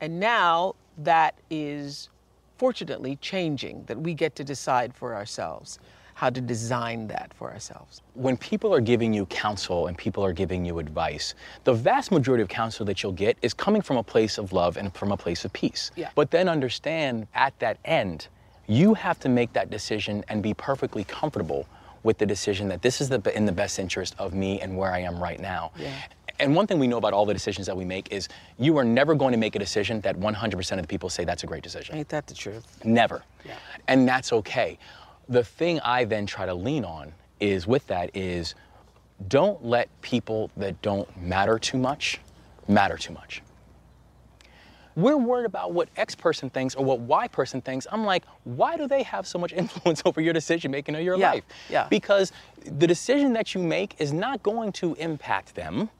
[0.00, 2.08] And now that is
[2.56, 5.78] fortunately changing, that we get to decide for ourselves
[6.20, 8.02] how to design that for ourselves.
[8.12, 11.32] when people are giving you counsel and people are giving you advice,
[11.64, 14.76] the vast majority of counsel that you'll get is coming from a place of love
[14.76, 15.90] and from a place of peace.
[15.96, 16.10] Yeah.
[16.14, 18.28] But then understand at that end,
[18.66, 21.66] you have to make that decision and be perfectly comfortable
[22.02, 24.92] with the decision that this is the, in the best interest of me and where
[24.92, 25.72] I am right now.
[25.78, 25.90] Yeah.
[26.38, 28.28] And one thing we know about all the decisions that we make is
[28.58, 31.44] you are never going to make a decision that 100% of the people say that's
[31.44, 31.96] a great decision.
[31.96, 32.66] Ain't that the truth?
[32.84, 33.22] Never.
[33.44, 33.56] Yeah.
[33.88, 34.78] And that's okay.
[35.30, 38.54] The thing I then try to lean on is with that is
[39.28, 42.20] don't let people that don't matter too much
[42.68, 43.42] matter too much.
[44.96, 47.86] We're worried about what X person thinks or what Y person thinks.
[47.90, 51.16] I'm like, why do they have so much influence over your decision making of your
[51.16, 51.44] Yeah, life?
[51.68, 51.86] yeah.
[51.88, 52.32] Because
[52.64, 55.90] the decision that you make is not going to impact them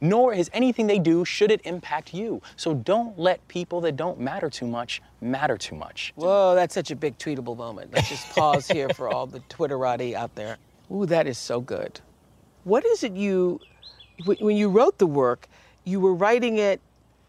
[0.00, 2.42] nor is anything they do should it impact you.
[2.56, 6.12] So don't let people that don't matter too much matter too much.
[6.16, 7.92] Whoa, that's such a big tweetable moment.
[7.92, 10.58] Let's just pause here for all the Twitterati out there.
[10.90, 12.00] Ooh, that is so good.
[12.64, 13.60] What is it you,
[14.24, 15.48] when you wrote the work,
[15.84, 16.80] you were writing it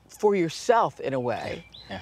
[0.07, 1.65] for yourself in a way.
[1.89, 2.01] Yeah.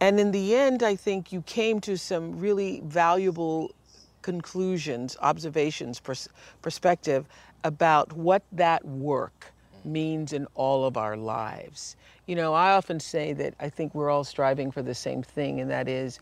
[0.00, 3.74] And in the end, I think you came to some really valuable
[4.22, 6.28] conclusions, observations, pers-
[6.60, 7.26] perspective
[7.64, 9.52] about what that work
[9.86, 11.96] means in all of our lives.
[12.26, 15.60] You know, I often say that I think we're all striving for the same thing,
[15.60, 16.18] and that is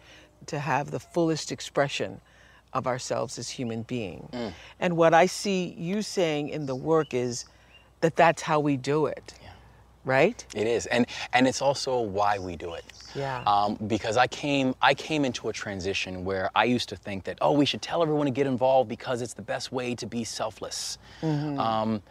[0.47, 2.21] to have the fullest expression
[2.75, 4.29] of ourselves as human beings.
[4.81, 7.47] And what I see you saying in the work is
[8.01, 9.35] that that's how we do it.
[10.05, 10.45] Right?
[10.55, 12.85] It is, and and it's also why we do it.
[13.15, 13.43] Yeah.
[13.47, 17.39] Um, because I came I came into a transition where I used to think that
[17.41, 20.23] oh we should tell everyone to get involved because it's the best way to be
[20.23, 20.99] selfless.
[21.23, 22.03] Um,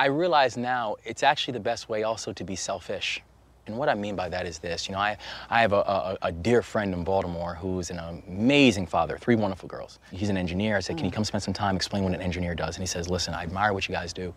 [0.00, 3.20] I realize now it's actually the best way also to be selfish.
[3.66, 5.18] And what I mean by that is this, you know, I,
[5.50, 9.68] I have a, a, a dear friend in Baltimore who's an amazing father, three wonderful
[9.68, 9.98] girls.
[10.10, 10.78] He's an engineer.
[10.78, 12.76] I said, can you come spend some time, explain what an engineer does?
[12.76, 14.32] And he says, listen, I admire what you guys do.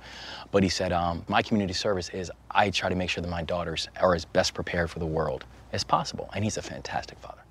[0.51, 3.43] But he said, um, my community service is I try to make sure that my
[3.43, 6.29] daughters are as best prepared for the world as possible.
[6.35, 7.43] And he's a fantastic father.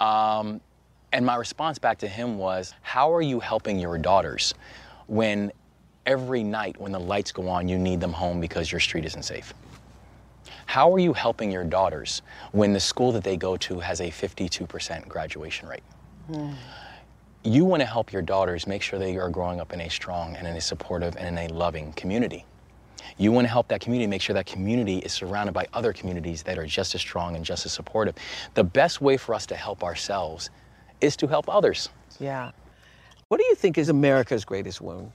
[0.00, 0.60] Um,
[1.12, 4.52] and my response back to him was, How are you helping your daughters
[5.06, 5.52] when
[6.06, 9.24] every night when the lights go on, you need them home because your street isn't
[9.24, 9.52] safe?
[10.66, 14.10] How are you helping your daughters when the school that they go to has a
[14.10, 15.82] 52% graduation rate?
[16.26, 16.52] Hmm.
[17.44, 20.34] You want to help your daughters make sure they are growing up in a strong
[20.36, 22.44] and in a supportive and in a loving community.
[23.18, 26.42] You want to help that community, make sure that community is surrounded by other communities
[26.42, 28.16] that are just as strong and just as supportive.
[28.54, 30.50] The best way for us to help ourselves
[31.00, 31.88] is to help others.
[32.18, 32.50] Yeah.
[33.28, 35.12] What do you think is America's greatest wound?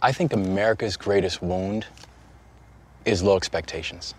[0.00, 1.86] I think America's greatest wound
[3.04, 4.14] is low expectations.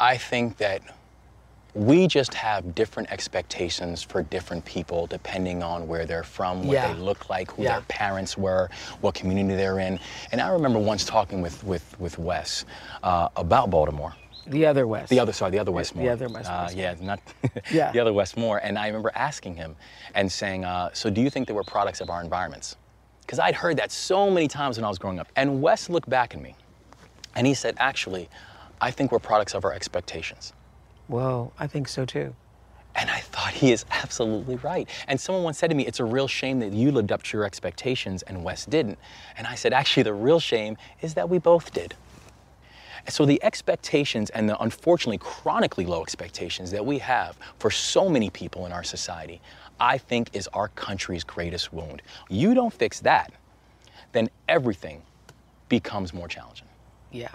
[0.00, 0.82] I think that
[1.74, 6.92] we just have different expectations for different people depending on where they're from, what Yeah.
[6.92, 7.72] they look like, who Yeah.
[7.74, 8.68] their parents were,
[9.00, 9.98] what community they're in.
[10.32, 12.64] And I remember once talking with, with, with Wes
[13.02, 14.14] uh, about Baltimore.
[14.48, 15.08] The other Wes.
[15.08, 16.04] The other, sorry, the other Wes Moore.
[16.04, 16.82] The other West- Uh, Wes Moore.
[16.82, 17.20] yeah, not
[17.70, 17.92] Yeah.
[17.92, 18.58] the other Wes Moore.
[18.58, 19.76] And I remember asking him
[20.16, 22.76] and saying, uh, "So, do you think that we're products of our environments?"
[23.32, 25.26] Because I'd heard that so many times when I was growing up.
[25.36, 26.54] And Wes looked back at me,
[27.34, 28.28] and he said, "Actually,
[28.78, 30.52] I think we're products of our expectations."
[31.06, 32.34] Whoa, I think so too.
[32.94, 34.86] And I thought he is absolutely right.
[35.08, 37.38] And someone once said to me, It's a real shame that you lived up to
[37.38, 38.98] your expectations and Wes didn't.
[39.38, 41.94] And I said, Actually, the real shame is that we both did.
[43.06, 48.10] And so the expectations and the unfortunately chronically low expectations that we have for so
[48.10, 49.40] many people in our society,
[49.82, 52.02] I think is our country's greatest wound.
[52.30, 53.32] You don't fix that,
[54.12, 55.02] then everything
[55.68, 56.68] becomes more challenging.
[57.10, 57.34] Yeah.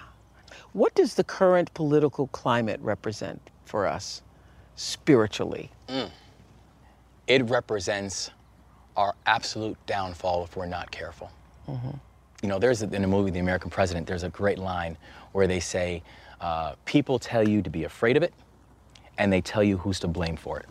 [0.72, 4.22] What does the current political climate represent for us
[4.78, 5.70] spiritually?
[7.28, 8.32] it represents
[8.96, 11.30] our absolute downfall if we're not careful.
[12.42, 14.98] You know, there's a, in a movie, The American President, there's a great line
[15.34, 16.02] where they say,
[16.40, 18.34] uh, people tell you to be afraid of it,
[19.18, 20.66] and they tell you who's to blame for it.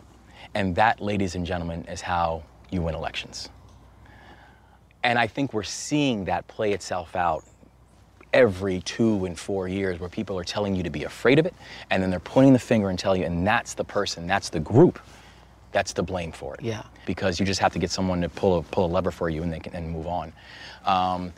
[0.57, 2.41] And that, ladies and gentlemen, is how
[2.71, 3.49] you win elections.
[5.03, 7.43] And I think we're seeing that play itself out
[8.33, 11.53] every two and four years where people are telling you to be afraid of it,
[11.91, 14.59] and then they're pointing the finger and telling you, and that's the person, that's the
[14.59, 14.99] group
[15.73, 16.63] that's to blame for it.
[16.63, 16.81] Yeah.
[17.05, 19.43] Because you just have to get someone to pull a, pull a lever for you
[19.43, 20.33] and they can and move on.
[20.85, 21.33] Um,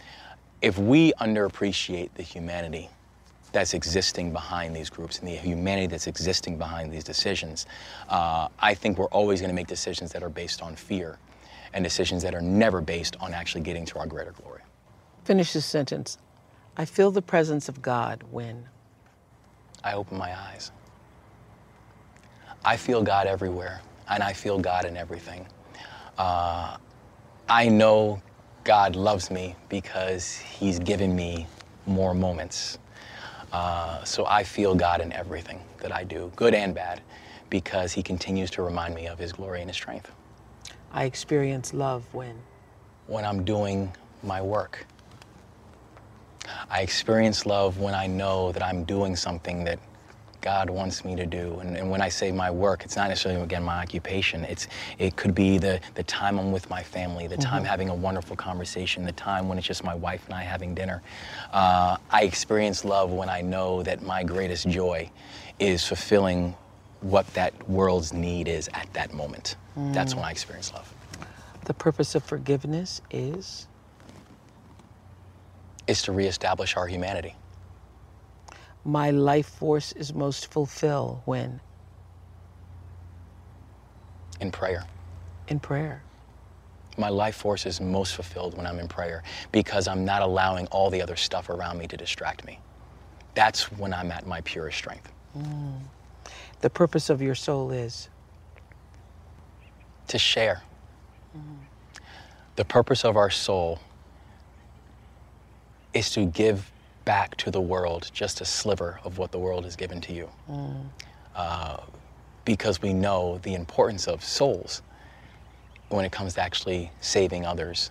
[0.62, 2.90] if we underappreciate the humanity
[3.52, 7.66] that's existing behind these groups and the humanity that's existing behind these decisions,
[8.10, 11.18] uh, I think we're always going to make decisions that are based on fear
[11.74, 14.62] and decisions that are never based on actually getting to our greater glory.
[15.24, 16.18] Finish this sentence.
[16.78, 18.70] I feel the presence of God when.
[19.84, 20.72] I open my eyes.
[22.66, 25.48] I feel God everywhere, and I feel God in everything.
[26.18, 26.78] Uh,
[27.48, 28.22] I know
[28.64, 31.48] God loves me because He's given me
[31.86, 32.78] more moments.
[33.52, 37.02] Uh, so I feel God in everything that I do, good and bad,
[37.50, 40.12] because He continues to remind me of His glory and His strength
[40.92, 42.36] I experience love when.
[43.08, 43.92] when I'm doing
[44.24, 44.86] my work.
[46.70, 49.80] I experience love when I know that I'm doing something that
[50.42, 51.60] God wants me to do.
[51.60, 54.46] And, and when I say my work, it's not necessarily, again, my occupation.
[54.46, 54.68] It's,
[54.98, 58.36] it could be the, the time I'm with my family, the time having a wonderful
[58.36, 61.02] conversation, the time when it's just my wife and I having dinner.
[61.52, 65.10] Uh, I experience love when I know that my greatest joy
[65.60, 66.56] is fulfilling
[67.02, 69.56] what that world's need is at that moment.
[69.94, 70.94] That's when I experience love.
[71.66, 73.68] The purpose of forgiveness is.
[75.88, 77.36] Is to reestablish our humanity.
[78.90, 81.62] My life force is most fulfilled when.
[84.42, 84.84] in prayer.
[85.48, 86.02] In prayer.
[86.98, 89.22] My life force is most fulfilled when I'm in prayer
[89.52, 92.60] because I'm not allowing all the other stuff around me to distract me.
[93.36, 95.12] That's when I'm at my purest strength.
[95.38, 95.82] Mm.
[96.62, 98.10] The purpose of your soul is.
[100.08, 100.64] To share.
[102.56, 103.80] The purpose of our soul
[105.94, 106.72] is to give
[107.10, 110.30] back to the world just a sliver of what the world has given to you.
[111.36, 111.78] Uh,
[112.46, 114.84] because we know the importance of souls
[115.88, 117.90] when it comes to actually saving others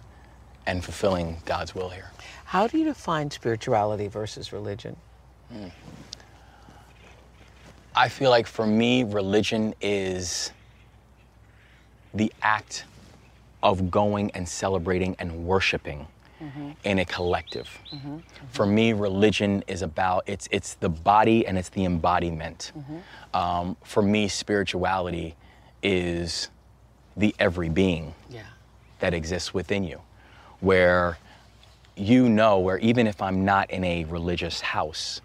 [0.69, 2.12] and fulfilling God's will here.
[2.45, 4.95] How do you define spirituality versus religion?
[7.97, 10.53] I feel like for me, religion is
[12.14, 12.85] the act
[13.64, 16.07] of going and celebrating and worshiping
[16.41, 16.70] Mm-hmm.
[16.84, 17.68] in a collective.
[17.93, 18.09] Mm-hmm.
[18.09, 18.47] Mm-hmm.
[18.51, 22.72] For me, religion is about it's it's the body and it's the embodiment.
[23.34, 25.34] Um, for me, spirituality
[25.82, 26.49] is
[27.16, 28.43] the every being Yeah.
[29.01, 30.01] that exists within you,
[30.61, 31.18] where
[31.97, 35.20] you know, where even if I'm not in a religious house,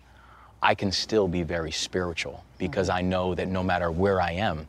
[0.63, 4.67] I can still be very spiritual because I know that no matter where I am,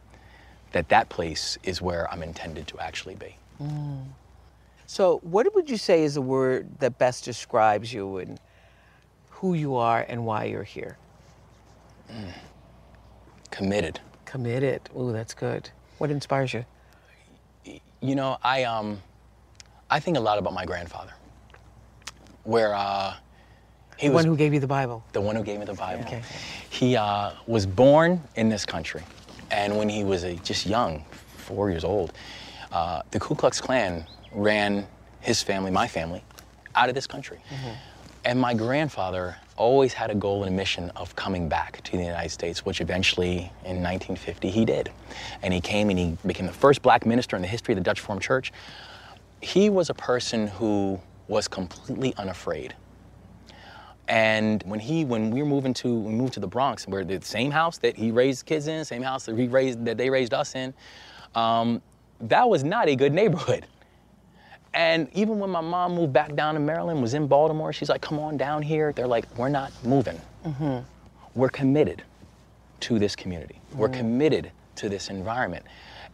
[0.73, 3.37] that that place is where I'm intended to actually be.
[3.63, 4.05] Mm.
[4.95, 8.39] So, what would you say is the word that best describes you and
[9.29, 10.97] who you are and why you're here?
[13.51, 13.99] Committed.
[14.25, 14.89] Committed.
[14.97, 15.69] Ooh, that's good.
[15.99, 16.65] What inspires you?
[18.01, 19.03] You know, I um,
[19.91, 21.13] I think a lot about my grandfather,
[22.45, 23.15] where uh,
[23.97, 25.03] he The was one who gave you the Bible.
[25.13, 26.05] the one who gave me the Bible.
[26.05, 26.23] Okay.
[26.71, 29.03] He uh, was born in this country,
[29.51, 31.05] and when he was a, just young,
[31.37, 32.13] four years old,
[32.71, 34.87] uh, the Ku Klux Klan ran
[35.21, 36.23] his family, my family,
[36.75, 37.39] out of this country.
[38.25, 42.03] And my grandfather always had a goal and a mission of coming back to the
[42.03, 44.91] United States, which eventually in 1950 he did.
[45.43, 47.85] And he came and he became the first black minister in the history of the
[47.85, 48.53] Dutch Reformed Church.
[49.41, 52.75] He was a person who was completely unafraid.
[54.09, 57.23] And when he, when we were moving to, we moved to the Bronx, we're the
[57.23, 60.35] same house that he raised kids in, same house that he raised, that they raised
[60.35, 60.75] us in.
[61.35, 61.81] Um,
[62.21, 63.67] that was not a good neighborhood.
[64.75, 68.01] And even when my mom moved back down to Maryland, was in Baltimore, she's like,
[68.03, 70.21] "Come on down here." They're like, "We're not moving.
[71.35, 72.03] We're committed
[72.81, 73.61] to this community.
[73.75, 75.65] We're committed to this environment."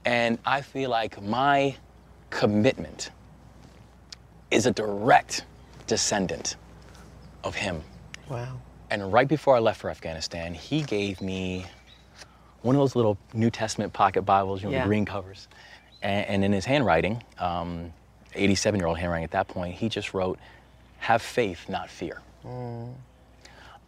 [0.05, 1.75] And I feel like my
[2.31, 3.11] commitment
[4.51, 5.45] is a direct
[5.87, 6.57] descendant
[7.45, 7.83] of him.
[8.29, 8.61] Wow.
[8.91, 11.65] And right before I left for Afghanistan, he gave me
[12.63, 14.83] one of those little New Testament pocket Bibles, you know, Yeah.
[14.83, 15.49] the green covers.
[16.03, 17.93] And, and in his handwriting, um,
[18.35, 20.39] 87 year old handwriting at that point, he just wrote,
[20.99, 22.21] Have faith, not fear.
[22.45, 22.95] Mm.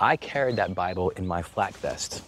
[0.01, 2.23] I carried that Bible in my flak vest.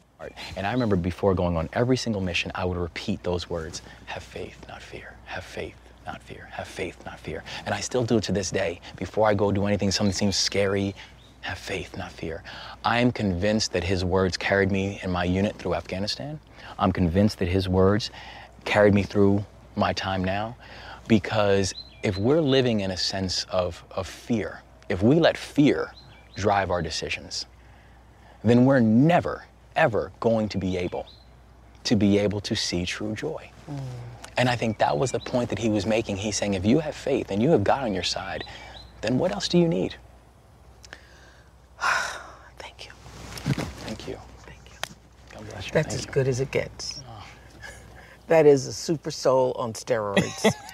[0.56, 4.22] And I remember before going on every single mission, I would repeat those words Have
[4.22, 5.14] faith, not fear.
[5.26, 6.48] Have faith, not fear.
[6.52, 7.42] Have faith, not fear.
[7.66, 8.80] And I still do it to this day.
[8.96, 10.94] Before I go do anything, something seems scary,
[11.42, 12.42] have faith, not fear.
[12.84, 16.40] I am convinced that his words carried me in my unit through Afghanistan.
[16.78, 18.10] I'm convinced that his words
[18.64, 19.44] carried me through
[19.76, 20.56] my time now
[21.06, 21.74] because
[22.04, 25.92] if we're living in a sense of, of fear, if we let fear
[26.36, 27.46] drive our decisions,
[28.44, 31.06] then we're never, ever going to be able
[31.82, 33.50] to be able to see true joy.
[33.70, 33.80] Mm.
[34.36, 36.18] And I think that was the point that he was making.
[36.18, 38.44] He's saying, if you have faith and you have God on your side,
[39.00, 39.94] then what else do you need?
[42.58, 42.92] Thank you.
[43.86, 44.18] Thank you.
[44.40, 44.78] Thank you.
[45.32, 45.72] God bless you.
[45.72, 46.12] That's Thank as you.
[46.12, 47.02] good as it gets.
[47.08, 47.24] Oh.
[48.26, 50.52] That is a super soul on steroids.